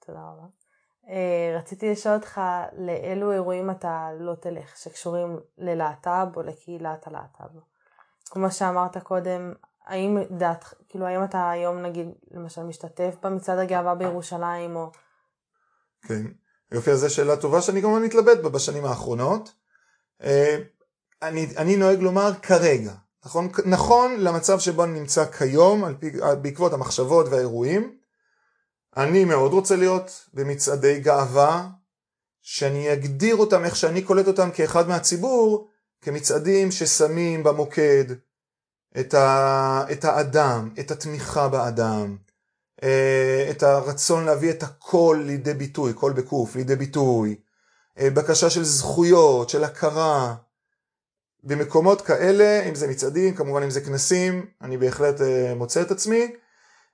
[0.06, 0.46] תודה רבה.
[1.08, 2.40] אה, רציתי לשאול אותך
[2.78, 7.58] לאילו אירועים אתה לא תלך, שקשורים ללהט"ב או לקהילת הלהט"ב.
[8.30, 9.52] כמו שאמרת קודם,
[9.86, 14.90] האם דעת, כאילו האם אתה היום נגיד למשל משתתף במצעד הגאווה בירושלים או...
[16.02, 16.22] כן,
[16.74, 19.52] יופי, אז זו שאלה טובה שאני כמובן מתלבט בה בשנים האחרונות.
[20.22, 20.56] אה,
[21.22, 22.92] אני, אני נוהג לומר כרגע,
[23.24, 23.48] נכון?
[23.64, 26.10] נכון למצב שבו אני נמצא כיום, על פי,
[26.42, 27.96] בעקבות המחשבות והאירועים,
[28.96, 31.68] אני מאוד רוצה להיות במצעדי גאווה,
[32.42, 35.68] שאני אגדיר אותם איך שאני קולט אותם כאחד מהציבור,
[36.00, 38.04] כמצעדים ששמים במוקד
[39.00, 42.23] את, ה, את האדם, את התמיכה באדם, אה,
[43.50, 47.36] את הרצון להביא את הכל לידי ביטוי, קול בקוף, לידי ביטוי,
[47.98, 50.34] אה, בקשה של זכויות, של הכרה.
[51.44, 56.32] במקומות כאלה, אם זה מצעדים, כמובן אם זה כנסים, אני בהחלט אה, מוצא את עצמי.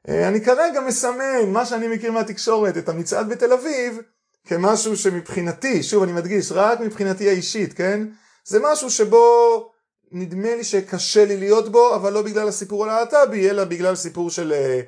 [0.09, 3.98] אה, אני כרגע מסמן מה שאני מכיר מהתקשורת, את המצעד בתל אביב,
[4.46, 8.07] כמשהו שמבחינתי, שוב אני מדגיש, רק מבחינתי האישית, כן?
[8.44, 9.70] זה משהו שבו
[10.12, 14.53] נדמה לי שקשה לי להיות בו, אבל לא בגלל הסיפור הלהט"בי, אלא בגלל סיפור של
[14.53, 14.81] אה,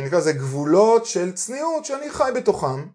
[0.00, 2.86] נקרא לזה גבולות של צניעות שאני חי בתוכם,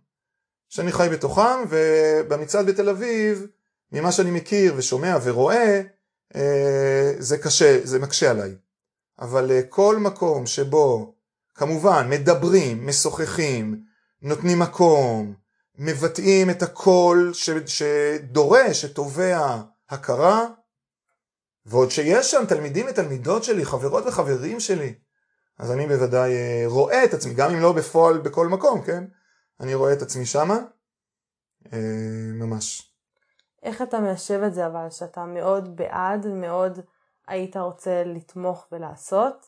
[0.69, 3.47] שאני חי בתוכם, ובמצעד בתל אביב,
[3.91, 5.81] ממה שאני מכיר ושומע ורואה,
[6.35, 8.55] אה, זה קשה, זה מקשה עליי.
[9.19, 11.15] אבל אה, כל מקום שבו
[11.55, 13.81] כמובן מדברים, משוחחים,
[14.21, 15.33] נותנים מקום,
[15.77, 17.31] מבטאים את הקול
[17.65, 20.47] שדורש, שתובע הכרה,
[21.65, 24.93] ועוד שיש שם תלמידים ותלמידות שלי, חברות וחברים שלי,
[25.59, 29.03] אז אני בוודאי אה, רואה את עצמי, גם אם לא בפועל בכל מקום, כן?
[29.59, 30.57] אני רואה את עצמי שמה,
[32.33, 32.93] ממש.
[33.63, 36.79] איך אתה מיישב את זה אבל, שאתה מאוד בעד, מאוד
[37.27, 39.45] היית רוצה לתמוך ולעשות,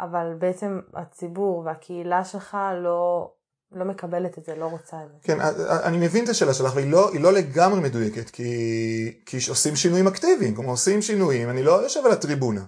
[0.00, 3.32] אבל בעצם הציבור והקהילה שלך לא,
[3.72, 5.18] לא מקבלת את זה, לא רוצה את זה.
[5.22, 5.38] כן,
[5.84, 10.54] אני מבין את השאלה שלך, והיא לא, לא לגמרי מדויקת, כי, כי עושים שינויים אקטיביים,
[10.54, 12.64] כלומר עושים שינויים, אני לא יושב על הטריבונה,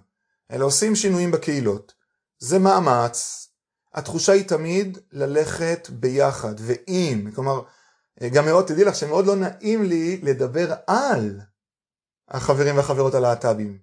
[0.51, 2.04] אלא עושים שינויים בקהילות.
[2.45, 3.49] זה מאמץ,
[3.95, 7.63] התחושה היא תמיד ללכת ביחד, ואם, כלומר,
[8.33, 11.41] גם מאוד, תדעי לך שמאוד לא נעים לי לדבר על
[12.29, 13.79] החברים והחברות הלהט"בים.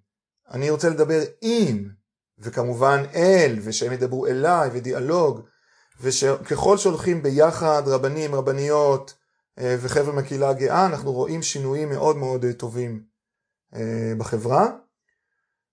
[0.51, 1.89] אני רוצה לדבר עם,
[2.39, 5.41] וכמובן אל, ושהם ידברו אליי, ודיאלוג,
[6.01, 9.13] וככל שהולכים ביחד רבנים, רבניות
[9.59, 13.03] אה, וחבר'ה מהקהילה הגאה, אנחנו רואים שינויים מאוד מאוד אה, טובים
[13.75, 14.67] אה, בחברה.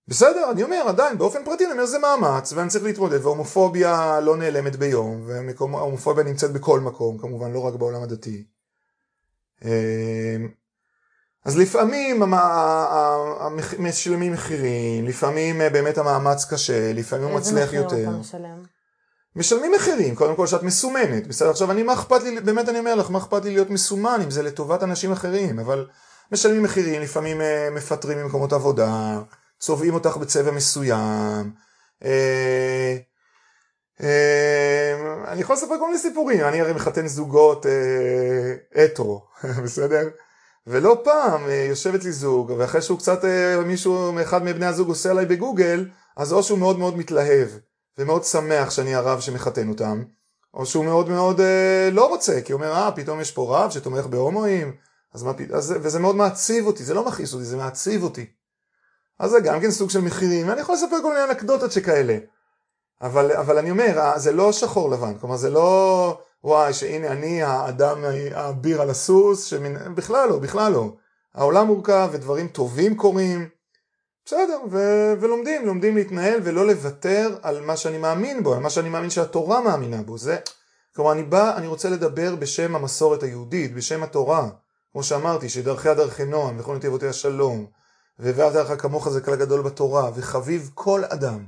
[0.09, 4.37] בסדר, אני אומר עדיין, באופן פרטי אני אומר זה מאמץ, ואני צריך להתמודד, והומופוביה לא
[4.37, 8.43] נעלמת ביום, וההומופוביה נמצאת בכל מקום, כמובן לא רק בעולם הדתי.
[11.45, 12.23] אז לפעמים
[13.79, 17.95] משלמים מחירים, לפעמים אה, באמת המאמץ קשה, לפעמים הוא מצליח יותר.
[17.95, 18.63] איזה מחיר אתה משלם?
[19.35, 21.49] משלמים מחירים, קודם כל שאת מסומנת, בסדר?
[21.49, 24.31] עכשיו אני, מה אכפת לי, באמת אני אומר לך, מה אכפת לי להיות מסומן אם
[24.31, 25.87] זה לטובת אנשים אחרים, אבל
[26.31, 29.19] משלמים מחירים, לפעמים אה, מפטרים ממקומות עבודה,
[29.59, 31.51] צובעים אותך בצבע מסוים,
[32.05, 32.97] אה,
[35.27, 37.65] אני יכול לספר כל מיני סיפורים, אני הרי מחתן זוגות
[38.85, 39.25] אתרו,
[39.63, 40.09] בסדר?
[40.67, 45.11] ולא פעם אה, יושב אצלי זוג, ואחרי שהוא קצת, אה, מישהו, אחד מבני הזוג עושה
[45.11, 47.47] עליי בגוגל, אז או שהוא מאוד מאוד מתלהב,
[47.97, 50.03] ומאוד שמח שאני הרב שמחתן אותם,
[50.53, 53.71] או שהוא מאוד מאוד אה, לא רוצה, כי הוא אומר, אה, פתאום יש פה רב
[53.71, 54.75] שתומך בהומואים,
[55.13, 58.25] אז מה פתאום, וזה מאוד מעציב אותי, זה לא מכעיס אותי, זה מעציב אותי.
[59.19, 62.17] אז זה גם כן סוג של מחירים, ואני יכול לספר כל מיני אנקדוטות שכאלה.
[63.01, 66.21] אבל, אבל אני אומר, זה לא שחור לבן, כלומר זה לא...
[66.43, 68.03] וואי, שהנה אני האדם
[68.33, 69.95] האביר על הסוס, שמנ...
[69.95, 70.93] בכלל לא, בכלל לא.
[71.35, 73.49] העולם מורכב ודברים טובים קורים,
[74.25, 78.89] בסדר, ו- ולומדים, לומדים להתנהל ולא לוותר על מה שאני מאמין בו, על מה שאני
[78.89, 80.17] מאמין שהתורה מאמינה בו.
[80.17, 80.37] זה,
[80.95, 84.49] כלומר, אני בא, אני רוצה לדבר בשם המסורת היהודית, בשם התורה.
[84.91, 87.65] כמו שאמרתי, שדרכיה דרכי נועם, וכל נתיבותי השלום,
[88.19, 91.45] ואהבת לך כמוך זה כלל גדול בתורה, וחביב כל אדם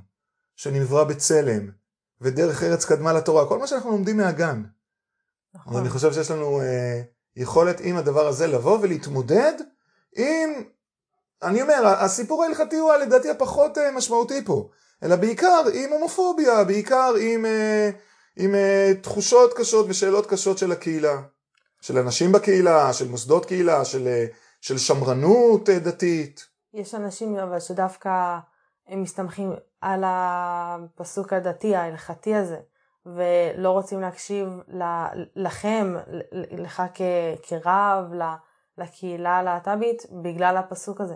[0.56, 1.70] שנברא בצלם,
[2.22, 4.64] ודרך ארץ קדמה לתורה, כל מה שאנחנו לומדים מהגן.
[5.56, 5.74] נכון.
[5.74, 7.02] אז אני חושב שיש לנו אה,
[7.36, 9.54] יכולת עם הדבר הזה לבוא ולהתמודד
[10.16, 10.64] עם,
[11.44, 14.70] אני אומר, הסיפור ההלכתי הוא לדעתי הפחות אה, משמעותי פה,
[15.04, 17.90] אלא בעיקר עם הומופוביה, בעיקר עם, אה,
[18.36, 21.22] עם אה, תחושות קשות ושאלות קשות של הקהילה,
[21.82, 24.26] של אנשים בקהילה, של מוסדות קהילה, של, אה,
[24.62, 26.51] של שמרנות אה, דתית.
[26.74, 28.38] יש אנשים אבל שדווקא
[28.88, 32.58] הם מסתמכים על הפסוק הדתי ההלכתי הזה.
[33.06, 34.48] ולא רוצים להקשיב
[35.36, 35.96] לכם,
[36.52, 36.84] לך
[37.44, 38.06] כרב,
[38.78, 41.16] לקהילה הלהט"בית, בגלל הפסוק הזה.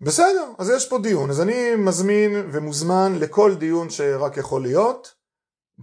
[0.00, 1.30] בסדר, אז יש פה דיון.
[1.30, 5.14] אז אני מזמין ומוזמן לכל דיון שרק יכול להיות.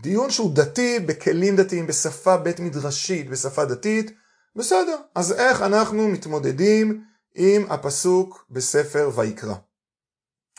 [0.02, 4.12] דיון שהוא דתי, בכלים דתיים, בשפה בית מדרשית, בשפה דתית.
[4.56, 7.04] בסדר, אז איך אנחנו מתמודדים
[7.36, 9.56] עם הפסוק בספר ויקרא?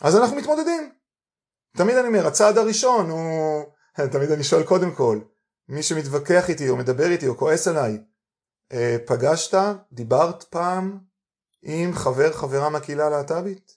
[0.03, 0.93] אז אנחנו מתמודדים.
[1.77, 3.65] תמיד אני אומר, הצעד הראשון הוא
[4.13, 5.21] תמיד אני שואל קודם כל,
[5.69, 7.99] מי שמתווכח איתי או מדבר איתי או כועס עליי,
[8.73, 9.59] אה, פגשת,
[9.93, 10.99] דיברת פעם
[11.63, 13.77] עם חבר, חברה מהקהילה הלהט"בית?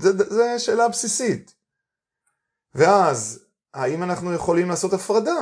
[0.00, 1.54] זו שאלה בסיסית.
[2.74, 3.44] ואז,
[3.74, 5.40] האם אנחנו יכולים לעשות הפרדה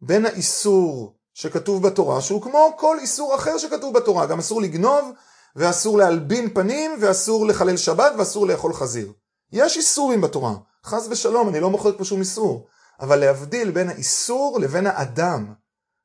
[0.00, 5.10] בין האיסור שכתוב בתורה, שהוא כמו כל איסור אחר שכתוב בתורה, גם אסור לגנוב,
[5.56, 9.12] ואסור להלבין פנים, ואסור לחלל שבת, ואסור לאכול חזיר.
[9.52, 12.66] יש איסורים בתורה, חס ושלום, אני לא מוחק פה שום איסור.
[13.00, 15.52] אבל להבדיל בין האיסור לבין האדם.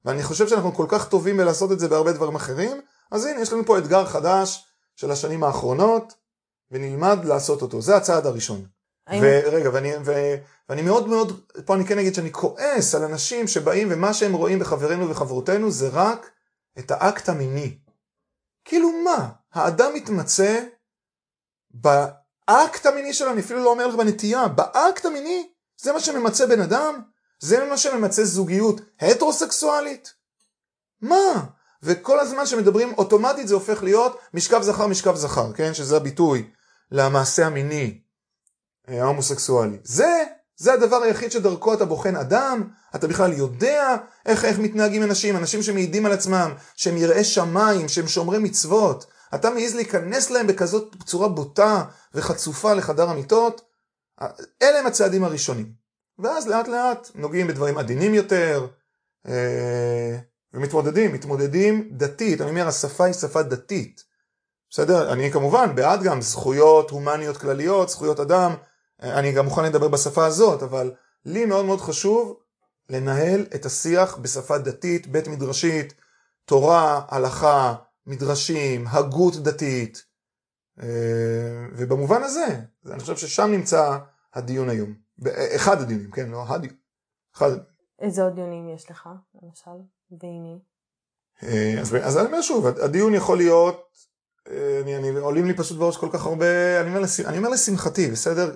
[0.06, 2.82] ואני חושב שאנחנו כל כך טובים בלעשות את זה בהרבה דברים אחרים,
[3.12, 6.14] אז הנה יש לנו פה אתגר חדש של השנים האחרונות,
[6.72, 7.82] ונלמד לעשות אותו.
[7.82, 8.66] זה הצעד הראשון.
[9.22, 10.36] ורגע, ואני, ו,
[10.70, 14.60] ואני מאוד מאוד, פה אני כן אגיד שאני כועס על אנשים שבאים ומה שהם רואים
[14.60, 16.30] בחברינו וחברותינו זה רק
[16.80, 17.78] את האקט המיני.
[18.66, 19.30] כאילו מה?
[19.54, 20.64] האדם מתמצא
[21.72, 25.50] באקט המיני שלו, אני אפילו לא אומר לך בנטייה, באקט המיני
[25.82, 27.02] זה מה שממצה בן אדם?
[27.40, 30.14] זה מה שממצה זוגיות הטרוסקסואלית?
[31.02, 31.46] מה?
[31.84, 35.74] וכל הזמן שמדברים אוטומטית זה הופך להיות משכב זכר משכב זכר, כן?
[35.74, 36.50] שזה הביטוי
[36.92, 38.02] למעשה המיני
[38.90, 39.78] אה, ההומוסקסואלי.
[39.84, 40.24] זה,
[40.56, 45.64] זה הדבר היחיד שדרכו אתה בוחן אדם, אתה בכלל יודע איך, איך מתנהגים אנשים, אנשים
[45.64, 49.06] שמעידים על עצמם, שהם יראי שמיים, שהם שומרי מצוות.
[49.36, 53.62] אתה מעז להיכנס להם בכזאת צורה בוטה וחצופה לחדר המיטות?
[54.62, 55.72] אלה הם הצעדים הראשונים.
[56.20, 58.68] ואז לאט לאט נוגעים בדברים עדינים יותר,
[59.28, 60.18] אה,
[60.54, 64.04] ומתמודדים, מתמודדים דתית, אני אומר השפה היא שפה דתית,
[64.70, 65.14] בסדר?
[65.14, 68.56] אני כמובן בעד גם זכויות הומניות כלליות, זכויות אדם,
[69.02, 70.92] אני גם מוכן לדבר בשפה הזאת, אבל
[71.26, 72.40] לי מאוד מאוד חשוב
[72.90, 75.94] לנהל את השיח בשפה דתית, בית מדרשית,
[76.46, 77.76] תורה, הלכה,
[78.08, 80.06] מדרשים, הגות דתית,
[80.82, 83.98] אה, ובמובן הזה, אני חושב ששם נמצא
[84.34, 84.94] הדיון היום.
[85.56, 86.74] אחד הדיונים, כן, לא הדיון.
[87.36, 87.52] אחד.
[88.00, 89.10] איזה עוד דיונים יש לך,
[89.44, 89.82] למשל?
[90.12, 90.58] והנה.
[91.44, 93.88] אה, אז, אז אני אומר שוב, הדיון יכול להיות,
[94.50, 97.50] אה, אני, אני, עולים לי פשוט בראש כל כך הרבה, אני אומר, לש, אני אומר
[97.50, 98.56] לשמחתי, בסדר?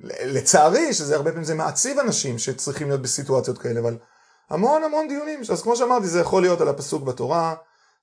[0.00, 3.98] לצערי, שזה הרבה פעמים זה מעציב אנשים שצריכים להיות בסיטואציות כאלה, אבל
[4.50, 7.54] המון המון דיונים, אז כמו שאמרתי, זה יכול להיות על הפסוק בתורה,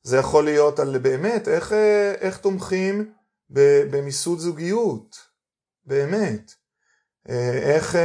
[0.04, 3.14] זה יכול להיות על באמת איך, אה, איך תומכים
[3.50, 5.18] במיסוד זוגיות,
[5.86, 6.52] באמת.
[7.62, 7.96] איך...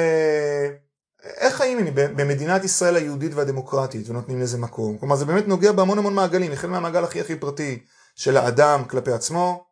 [1.36, 4.98] איך חיים במדינת ישראל היהודית והדמוקרטית ונותנים לזה מקום?
[4.98, 7.78] כלומר זה באמת נוגע בהמון המון מעגלים, החל מהמעגל הכי הכי פרטי
[8.14, 9.66] של האדם כלפי עצמו,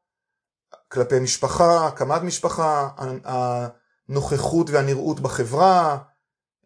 [0.88, 2.88] כלפי משפחה, הקמת משפחה,
[4.08, 5.98] הנוכחות והנראות בחברה,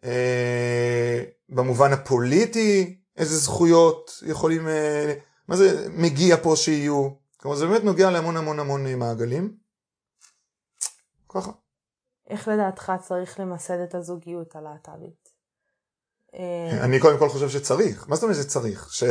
[0.03, 5.13] אה, במובן הפוליטי, איזה זכויות יכולים, אה,
[5.49, 9.57] מה זה מגיע פה שיהיו, כלומר זה באמת נוגע להמון המון המון מעגלים.
[11.29, 11.51] ככה.
[12.27, 15.29] איך לדעתך צריך למסד את הזוגיות הלהט"בית?
[16.33, 18.09] אה, אני קודם כל חושב שצריך.
[18.09, 18.93] מה זאת אומרת שצריך?
[18.93, 19.03] ש...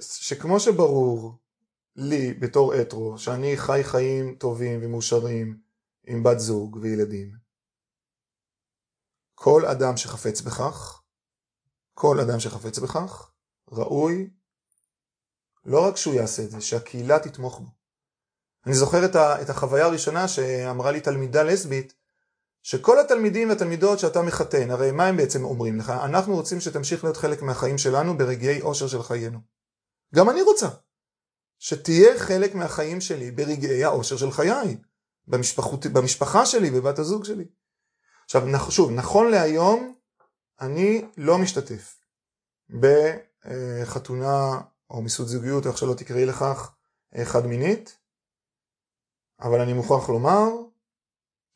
[0.00, 1.32] שכמו שברור
[1.96, 5.58] לי בתור אתרו שאני חי חיים טובים ומאושרים
[6.06, 7.32] עם בת זוג וילדים,
[9.34, 11.02] כל אדם שחפץ בכך,
[11.94, 13.30] כל אדם שחפץ בכך,
[13.72, 14.30] ראוי
[15.64, 17.68] לא רק שהוא יעשה את זה, שהקהילה תתמוך בו.
[18.66, 21.94] אני זוכר את החוויה הראשונה שאמרה לי תלמידה לסבית
[22.62, 25.90] שכל התלמידים והתלמידות שאתה מחתן, הרי מה הם בעצם אומרים לך?
[25.90, 29.38] אנחנו רוצים שתמשיך להיות חלק מהחיים שלנו ברגעי אושר של חיינו.
[30.14, 30.68] גם אני רוצה.
[31.58, 34.76] שתהיה חלק מהחיים שלי ברגעי האושר של חיי.
[35.26, 37.44] במשפחות, במשפחה שלי, בבת הזוג שלי.
[38.24, 39.94] עכשיו, שוב, נכון להיום,
[40.60, 41.96] אני לא משתתף
[42.70, 46.74] בחתונה או מיסוד זוגיות, או איך שלא תקראי לכך,
[47.24, 47.98] חד מינית,
[49.40, 50.48] אבל אני מוכרח לומר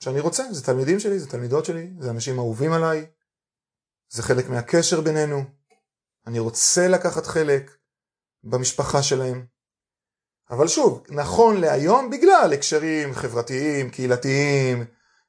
[0.01, 3.07] שאני רוצה, זה תלמידים שלי, זה תלמידות שלי, זה אנשים אהובים עליי,
[4.09, 5.45] זה חלק מהקשר בינינו,
[6.27, 7.77] אני רוצה לקחת חלק
[8.45, 9.47] במשפחה שלהם.
[10.51, 14.85] אבל שוב, נכון להיום, בגלל הקשרים חברתיים, קהילתיים,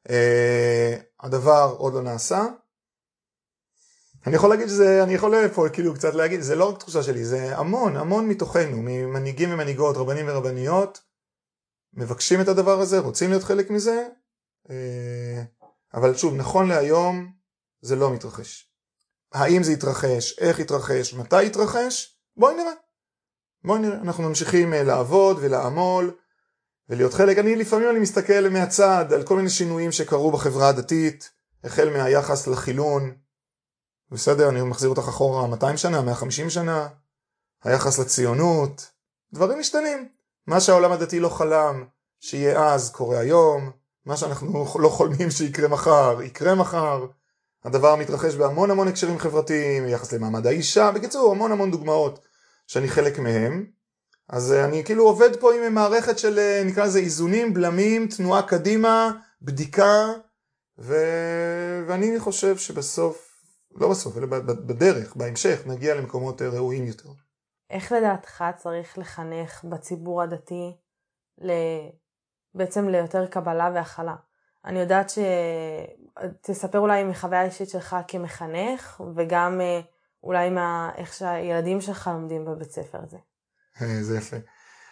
[0.10, 2.46] אה, הדבר עוד לא נעשה.
[4.28, 7.26] אני יכול להגיד שזה, אני יכול פה כאילו קצת להגיד, זה לא רק תחושה שלי,
[7.26, 11.02] זה המון, המון מתוכנו, ממנהיגים ומנהיגות, רבנים ורבניות,
[11.94, 14.08] מבקשים את הדבר הזה, רוצים להיות חלק מזה,
[14.70, 15.44] אה,
[15.94, 17.32] אבל שוב, נכון להיום
[17.82, 18.70] זה לא מתרחש.
[19.34, 22.74] האם זה יתרחש, איך יתרחש, מתי יתרחש, בואי נראה.
[23.64, 26.12] בואי נראה, אנחנו ממשיכים אה, לעבוד ולעמול
[26.90, 27.38] ולהיות חלק.
[27.38, 31.32] אני לפעמים אני מסתכל מהצד על כל מיני שינויים שקרו בחברה הדתית,
[31.64, 33.23] החל מהיחס לחילון,
[34.14, 36.88] בסדר, אני מחזיר אותך אחורה 200 שנה, 150 שנה,
[37.64, 38.92] היחס לציונות,
[39.34, 40.10] דברים משתנים.
[40.48, 41.86] מה שהעולם הדתי לא חלם
[42.20, 43.72] שיהיה אז קורה היום,
[44.06, 47.06] מה שאנחנו לא חולמים שיקרה מחר, יקרה מחר.
[47.66, 52.20] הדבר מתרחש בהמון המון הקשרים חברתיים, יחס למעמד האישה, בקיצור המון המון דוגמאות
[52.68, 53.66] שאני חלק מהם.
[54.30, 58.42] אז אה, אני כאילו עובד פה עם מערכת של אה, נקרא לזה איזונים, בלמים, תנועה
[58.42, 60.14] קדימה, בדיקה,
[60.80, 60.96] ו...
[61.88, 63.33] ואני חושב שבסוף,
[63.76, 64.26] לא בסוף, אלא
[64.66, 67.10] בדרך, בהמשך, נגיע למקומות אה, ראויים יותר.
[67.70, 70.76] איך לדעתך צריך לחנך בציבור הדתי
[72.56, 74.16] בעצם ליותר קבלה והכלה.
[74.66, 75.20] אני יודעת ש...
[76.42, 79.80] תספר אולי מחוויה אישית שלך כמחנך, וגם אה,
[80.24, 80.92] אולי מה...
[80.98, 83.18] איך שהילדים שלך לומדים בבית ספר הזה.
[83.82, 84.38] אה, זה יפה.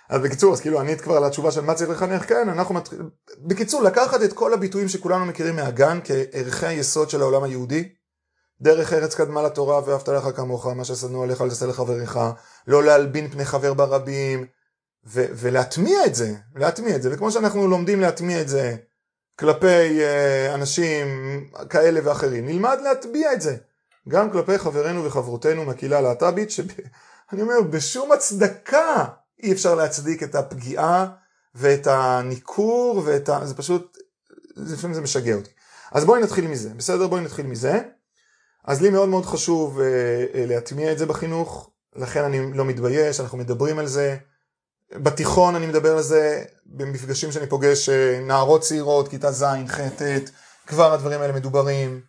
[0.10, 3.10] אז בקיצור, אז כאילו ענית כבר על התשובה של מה צריך לחנך, כן, אנחנו מתחילים,
[3.48, 7.96] בקיצור, לקחת את כל הביטויים שכולנו מכירים מהגן כערכי היסוד של העולם היהודי,
[8.62, 12.20] דרך ארץ קדמה לתורה ואהבת לך כמוך, מה ששנוא עליך אל תעשה לחבריך,
[12.68, 14.46] לא להלבין פני חבר ברבים,
[15.08, 18.76] ו- ולהטמיע את זה, להטמיע את זה, וכמו שאנחנו לומדים להטמיע את זה
[19.40, 21.08] כלפי uh, אנשים
[21.70, 23.58] כאלה ואחרים, נלמד להטביע את זה
[24.10, 29.06] גם כלפי חברינו וחברותינו מהקהילה הלהט"בית, שאני אומר, בשום הצדקה
[29.44, 31.08] אי אפשר להצדיק את הפגיעה
[31.56, 33.46] ואת הניכור ואת ה...
[33.46, 33.98] זה פשוט,
[34.56, 35.50] לפעמים זה משגע אותי.
[35.92, 37.08] אז בואי נתחיל מזה, בסדר?
[37.08, 37.82] בואי נתחיל מזה.
[38.64, 43.20] אז לי מאוד מאוד חשוב uh, uh, להטמיע את זה בחינוך, לכן אני לא מתבייש,
[43.20, 44.18] אנחנו מדברים על זה.
[44.96, 50.30] בתיכון אני מדבר על זה, במפגשים שאני פוגש uh, נערות צעירות, כיתה ז', ח', ט',
[50.68, 52.02] כבר הדברים האלה מדוברים.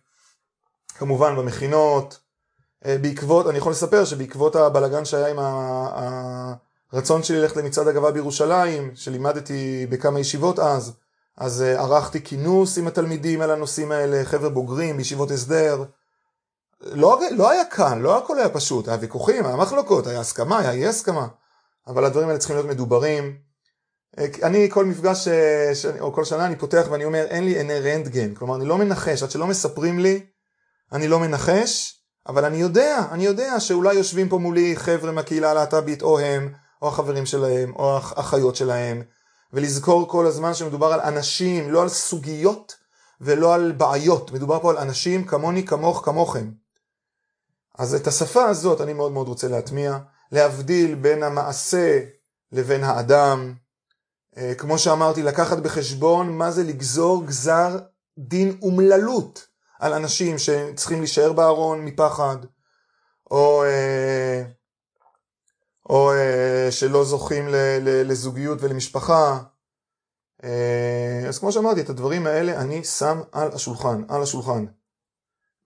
[0.97, 2.19] כמובן במכינות.
[2.87, 5.39] בעקבות, אני יכול לספר שבעקבות הבלגן שהיה עם
[6.91, 10.91] הרצון שלי ללכת למצעד הגאווה בירושלים, שלימדתי בכמה ישיבות אז,
[11.37, 15.83] אז ערכתי כינוס עם התלמידים על הנושאים האלה, חבר'ה בוגרים בישיבות הסדר.
[16.83, 20.71] לא, לא היה קל, לא הכל היה פשוט, היה ויכוחים, היה מחלוקות, היה הסכמה, היה
[20.71, 21.27] אי הסכמה,
[21.87, 23.37] אבל הדברים האלה צריכים להיות מדוברים.
[24.19, 27.79] אה, אני כל מפגש אה, או כל שנה אני פותח ואני אומר אין לי עיני
[27.79, 30.25] רנטגן, כלומר אני לא מנחש, עד שלא מספרים לי
[30.91, 36.01] אני לא מנחש, אבל אני יודע, אני יודע שאולי יושבים פה מולי חבר'ה מהקהילה הלהט"בית
[36.01, 39.01] או הם, או החברים שלהם, או האחיות שלהם,
[39.53, 42.75] ולזכור כל הזמן שמדובר על אנשים, לא על סוגיות
[43.21, 46.62] ולא על בעיות, מדובר פה על אנשים כמוני, כמוך, כמוכם.
[47.77, 49.97] אז את השפה הזאת אני מאוד מאוד רוצה להטמיע,
[50.31, 51.99] להבדיל בין המעשה
[52.51, 53.53] לבין האדם.
[54.37, 57.79] אה, כמו שאמרתי, לקחת בחשבון מה זה לגזור גזר
[58.17, 59.47] דין אומללות
[59.79, 62.37] על אנשים שצריכים להישאר בארון מפחד,
[63.31, 64.43] או, אה,
[65.89, 67.47] או אה, שלא זוכים
[67.81, 69.39] לזוגיות ולמשפחה.
[71.29, 74.65] אז כמו שאמרתי, את הדברים האלה אני שם על השולחן, על השולחן.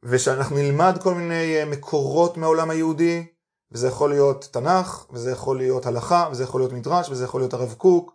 [0.10, 3.28] ושאנחנו נלמד כל מיני אה, מקורות מהעולם היהודי,
[3.72, 7.54] וזה יכול להיות תנ"ך, וזה יכול להיות הלכה, וזה יכול להיות מדרש, וזה יכול להיות
[7.54, 8.14] הרב קוק,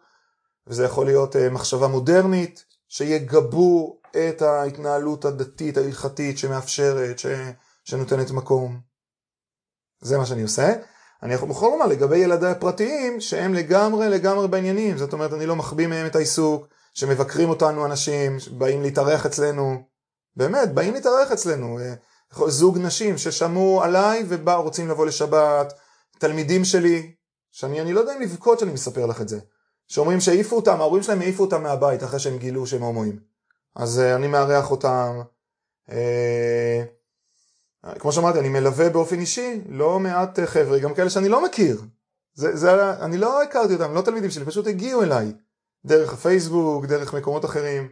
[0.66, 7.26] וזה יכול להיות אה, מחשבה מודרנית, שיגבו את ההתנהלות הדתית ההלכתית שמאפשרת, ש...
[7.84, 8.80] שנותנת מקום.
[10.00, 10.72] זה מה שאני עושה.
[11.22, 15.86] אני יכול לומר לגבי ילדיי הפרטיים, שהם לגמרי לגמרי בעניינים, זאת אומרת אני לא מחביא
[15.86, 19.91] מהם את העיסוק, שמבקרים אותנו אנשים, שבאים להתארח אצלנו,
[20.36, 21.94] באמת, באים להתארח אצלנו, אה,
[22.50, 25.72] זוג נשים ששמעו עליי ובאו רוצים לבוא לשבת,
[26.18, 27.14] תלמידים שלי,
[27.50, 29.40] שאני לא יודע אם לבכות שאני מספר לך את זה,
[29.88, 33.18] שאומרים שהעיפו אותם, ההורים שלהם העיפו אותם מהבית אחרי שהם גילו שהם הומואים.
[33.76, 35.20] אז uh, אני מארח אותם.
[35.88, 35.92] Uh,
[37.98, 41.82] כמו שאמרתי, אני מלווה באופן אישי לא מעט חבר'ה, גם כאלה שאני לא מכיר.
[42.34, 45.32] זה, זה, אני לא הכרתי אותם, לא תלמידים שלי, פשוט הגיעו אליי.
[45.84, 47.88] דרך הפייסבוק, דרך מקומות אחרים.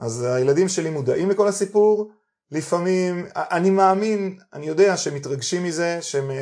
[0.00, 2.10] אז הילדים שלי מודעים לכל הסיפור,
[2.50, 6.34] לפעמים, אני מאמין, אני יודע שהם מתרגשים מזה, שהם uh,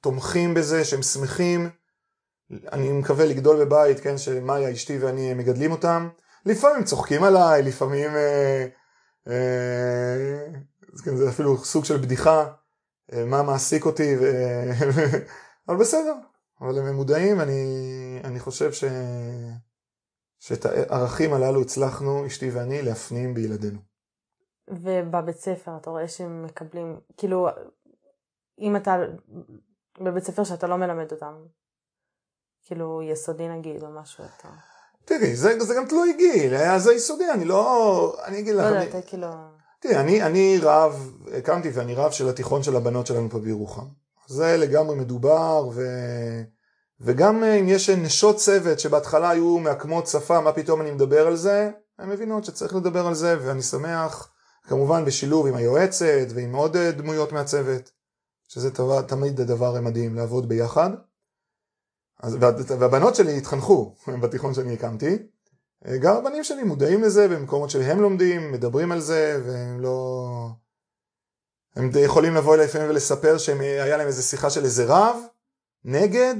[0.00, 1.70] תומכים בזה, שהם שמחים.
[2.72, 6.08] אני מקווה לגדול בבית, כן, שמאיה אשתי ואני מגדלים אותם.
[6.46, 8.10] לפעמים צוחקים עליי, לפעמים...
[8.10, 9.30] Uh, uh,
[11.04, 12.46] כן, זה אפילו סוג של בדיחה,
[13.10, 14.24] uh, מה מעסיק אותי, ו...
[15.68, 16.14] אבל בסדר,
[16.60, 18.84] אבל הם מודעים, אני, אני חושב ש...
[20.42, 23.78] שאת הערכים הללו הצלחנו, אשתי ואני, להפנים בילדינו.
[24.70, 27.48] ובבית ספר אתה רואה שהם מקבלים, כאילו,
[28.58, 28.96] אם אתה
[30.00, 31.34] בבית ספר שאתה לא מלמד אותם,
[32.64, 34.48] כאילו יסודי נגיד או משהו, אתה...
[35.04, 38.16] תראי, זה, זה גם תלוי גיל, זה יסודי, אני לא...
[38.24, 38.64] אני אגיד לך...
[38.64, 39.02] לא יודעת, אני...
[39.02, 39.28] כאילו...
[39.80, 43.86] תראי, אני, אני רב, הקמתי ואני רב של התיכון של הבנות שלנו פה בירוחם.
[44.26, 45.82] זה לגמרי מדובר, ו...
[47.04, 51.36] וגם אה, אם יש נשות צוות שבהתחלה היו מעקמות שפה, מה פתאום אני מדבר על
[51.36, 56.76] זה, הן מבינות שצריך לדבר על זה, ואני שמח, כמובן בשילוב עם היועצת ועם עוד
[56.76, 57.90] אה, דמויות מהצוות,
[58.48, 58.70] שזה
[59.08, 60.90] תמיד דבר מדהים לעבוד ביחד.
[62.22, 62.36] אז,
[62.78, 65.18] והבנות שלי התחנכו בתיכון שאני הקמתי,
[65.86, 70.28] אה, גם הבנים שלי מודעים לזה במקומות שהם לומדים, מדברים על זה, והם לא...
[71.76, 75.16] הם יכולים לבוא אליי לפעמים ולספר שהיה להם איזה שיחה של איזה רב,
[75.84, 76.34] נגד,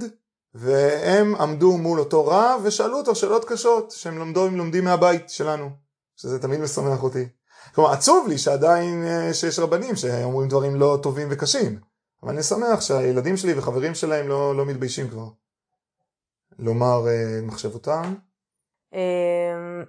[0.54, 5.70] והם עמדו מול אותו רב ושאלו אותו שאלות קשות שהם לומדים, לומדים מהבית שלנו,
[6.16, 7.28] שזה תמיד משמח אותי.
[7.74, 11.80] כלומר, עצוב לי שעדיין אה, שיש רבנים שאומרים דברים לא טובים וקשים,
[12.22, 15.28] אבל אני שמח שהילדים שלי וחברים שלהם לא, לא מתביישים כבר
[16.58, 18.14] לומר אה, מחשבותם.
[18.92, 19.84] אמ,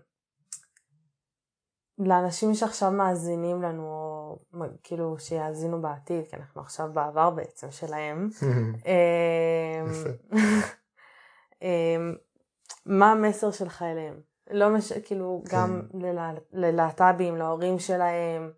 [1.97, 4.39] לאנשים שעכשיו מאזינים לנו, או
[4.83, 8.29] כאילו שיאזינו בעתיד, כי אנחנו עכשיו בעבר בעצם שלהם.
[8.85, 9.91] אמ,
[11.61, 12.15] אמ,
[12.85, 14.19] מה המסר שלך אליהם?
[14.51, 14.93] לא מש...
[14.93, 15.57] כאילו כן.
[15.57, 15.81] גם
[16.53, 18.51] ללהט"בים, להורים שלהם,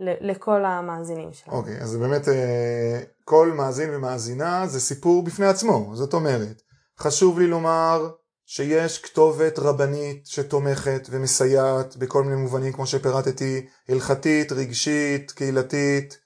[0.00, 1.58] לכל המאזינים שלהם.
[1.58, 6.62] אוקיי, okay, אז באמת אה, כל מאזין ומאזינה זה סיפור בפני עצמו, זאת אומרת,
[6.98, 8.10] חשוב לי לומר
[8.46, 16.18] שיש כתובת רבנית שתומכת ומסייעת בכל מיני מובנים כמו שפירטתי, הלכתית, רגשית, קהילתית,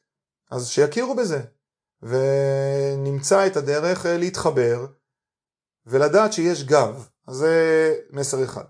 [0.51, 1.41] אז שיכירו בזה,
[2.03, 4.87] ונמצא את הדרך להתחבר,
[5.87, 7.09] ולדעת שיש גב.
[7.29, 8.65] אז זה מסר אחד.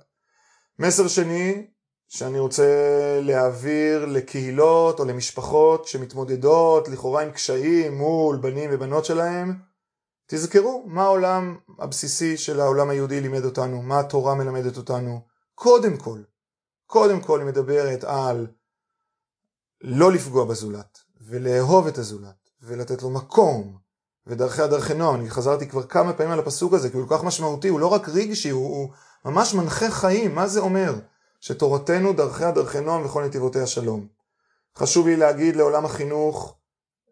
[0.78, 1.66] מסר שני,
[2.08, 2.66] שאני רוצה
[3.22, 9.69] להעביר לקהילות או למשפחות שמתמודדות לכאורה עם קשיים מול בנים ובנות שלהם,
[10.32, 15.20] תזכרו מה העולם הבסיסי של העולם היהודי לימד אותנו, מה התורה מלמדת אותנו.
[15.54, 16.18] קודם כל,
[16.86, 18.46] קודם כל היא מדברת על
[19.80, 23.78] לא לפגוע בזולת, ולאהוב את הזולת, ולתת לו מקום,
[24.26, 25.20] ודרכי הדרכי נועם.
[25.20, 27.86] אני חזרתי כבר כמה פעמים על הפסוק הזה, כי הוא כל כך משמעותי, הוא לא
[27.86, 28.88] רק רגשי, הוא, הוא
[29.24, 30.94] ממש מנחה חיים, מה זה אומר?
[31.40, 34.06] שתורתנו דרכי נועם וכל נתיבותיה שלום.
[34.78, 36.56] חשוב לי להגיד לעולם החינוך,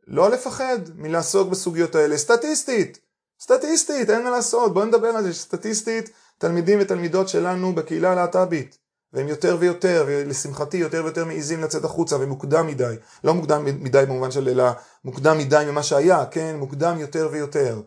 [0.06, 3.07] לא לפחד מלעסוק בסוגיות האלה, סטטיסטית,
[3.40, 8.78] סטטיסטית, אין מה לעשות, בואו נדבר על זה, סטטיסטית, תלמידים ותלמידות שלנו בקהילה הלהט"בית,
[9.12, 14.30] והם יותר ויותר, ולשמחתי יותר ויותר מעיזים לצאת החוצה, ומוקדם מדי, לא מוקדם מדי במובן
[14.30, 14.64] של אלא
[15.04, 17.82] מוקדם מדי ממה שהיה, כן, מוקדם יותר ויותר.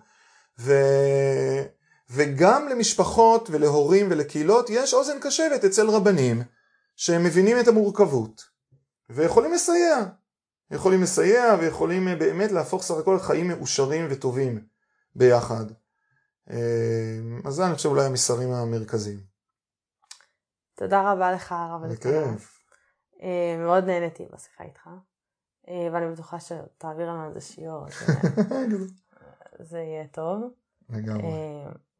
[0.59, 0.73] ו...
[2.09, 6.43] וגם למשפחות ולהורים ולקהילות יש אוזן קשבת אצל רבנים
[6.95, 8.43] שהם מבינים את המורכבות
[9.09, 9.97] ויכולים לסייע.
[10.71, 14.70] יכולים לסייע ויכולים באמת להפוך סך הכל חיים מאושרים וטובים
[15.15, 15.65] ביחד.
[16.49, 19.19] אה, אז זה אני חושב אולי המסרים המרכזיים.
[20.75, 22.59] תודה רבה לך הרב בכיף.
[23.21, 24.89] אה, מאוד נהניתי בשיחה איתך
[25.93, 27.85] ואני בטוחה שתעביר לנו איזה שיעור.
[29.69, 30.53] זה יהיה טוב.
[30.89, 31.23] לגמרי.